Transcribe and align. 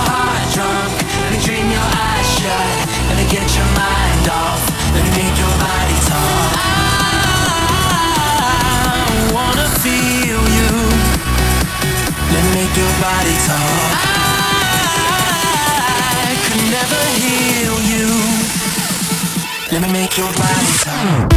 your 0.00 0.12
heart 0.12 0.44
drunk. 0.54 0.92
Let 1.20 1.30
me 1.32 1.38
dream 1.44 1.66
your 1.70 1.88
eyes 2.08 2.28
shut. 2.38 2.76
Let 3.08 3.16
me 3.20 3.26
get 3.28 3.46
your 3.56 3.70
mind 3.76 4.28
off. 4.28 4.62
Let 4.94 5.02
me 5.04 5.10
make 5.20 5.36
your 5.36 5.54
body 5.60 5.98
talk. 6.08 6.52
I 8.80 9.28
wanna 9.36 9.68
feel 9.84 10.42
you. 10.56 10.72
Let 12.32 12.42
me 12.44 12.50
make 12.60 12.74
your 12.76 12.92
body 13.04 13.36
talk. 13.48 13.92
I 16.24 16.32
could 16.44 16.64
never 16.76 17.00
heal 17.20 17.76
you. 17.92 18.08
Let 19.72 19.80
me 19.82 19.88
make 19.92 20.16
your 20.16 20.32
body 20.32 20.72
talk. 20.84 21.30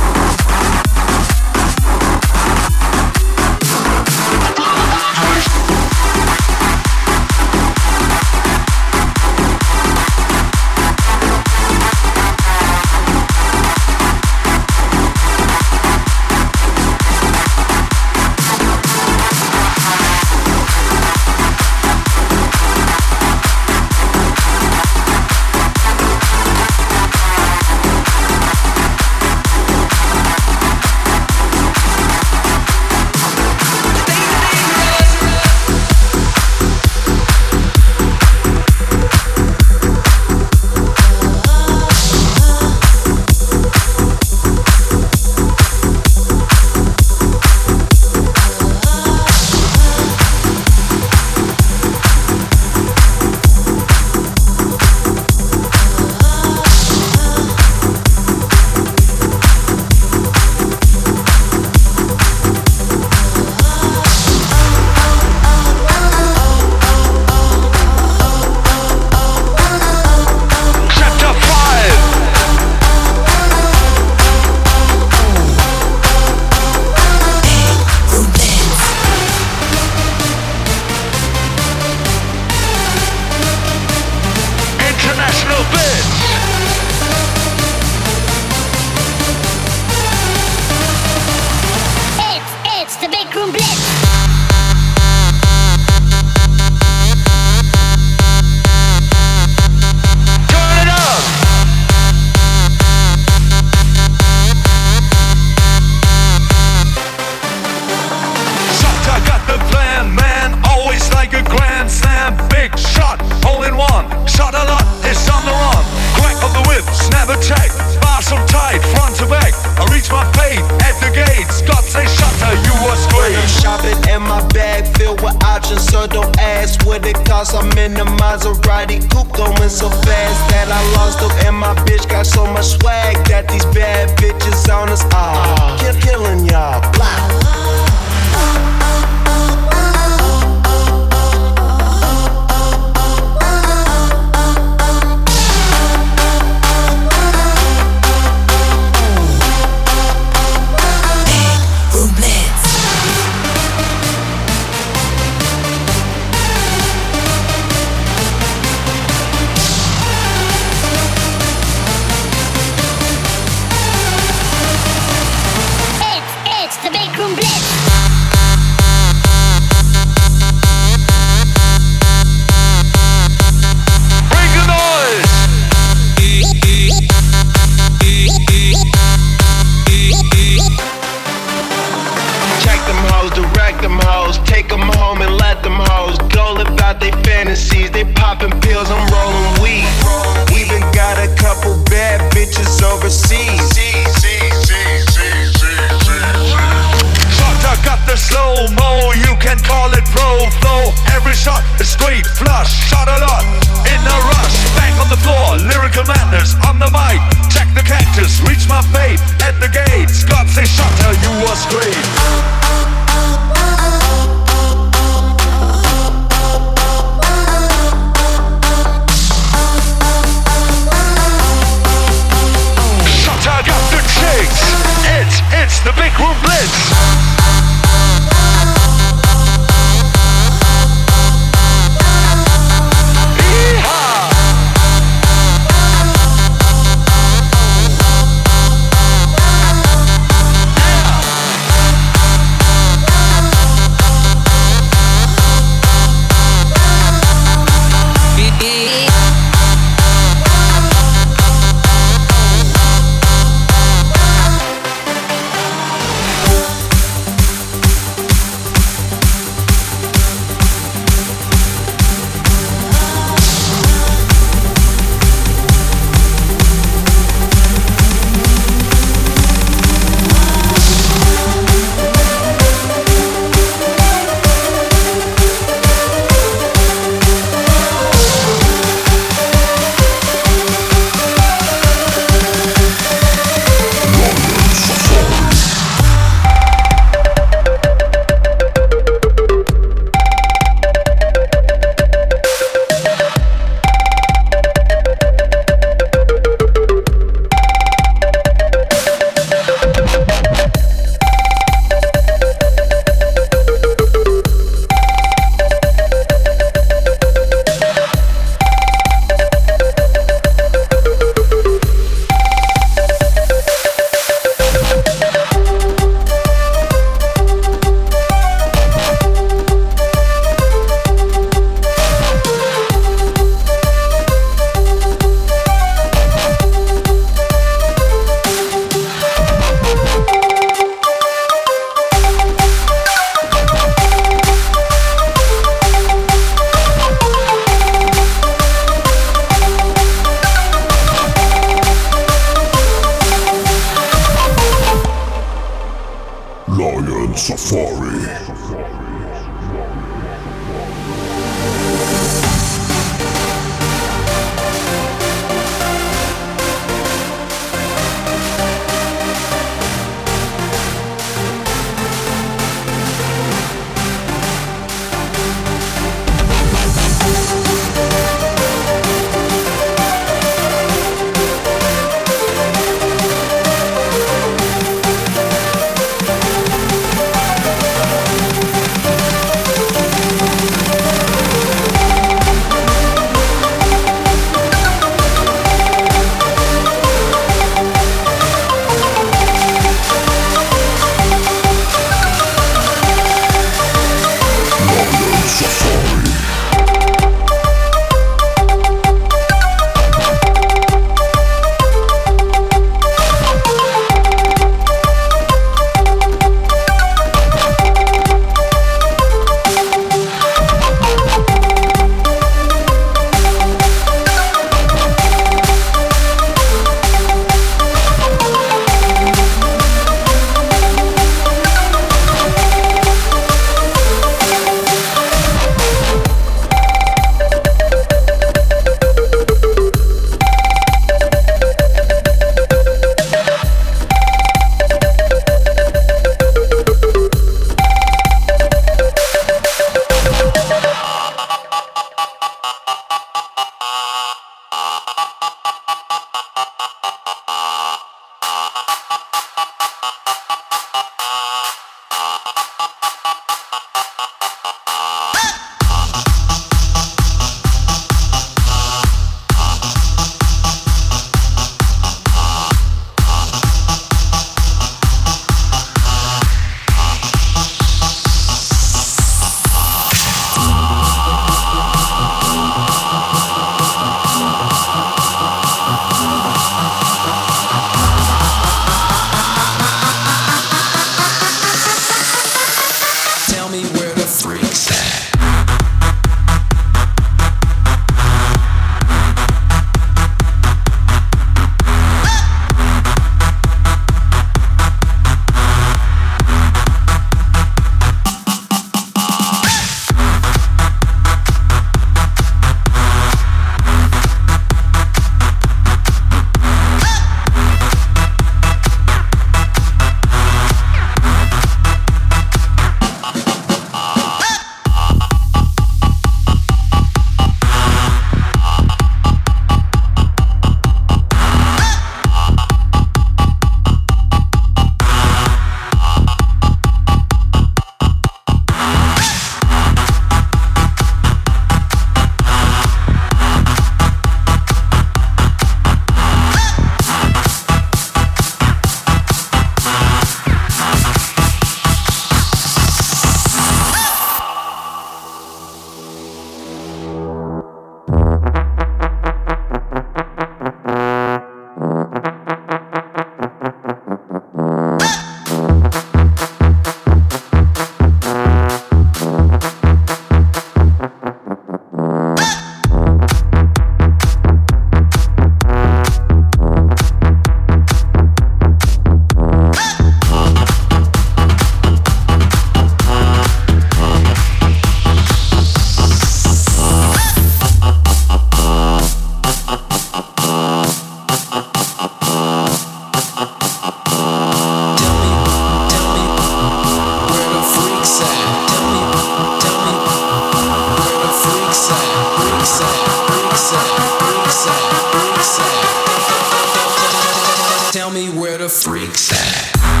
Tell 597.91 598.09
me 598.09 598.29
where 598.29 598.57
the 598.57 598.69
freaks 598.69 599.31
at. 599.31 600.00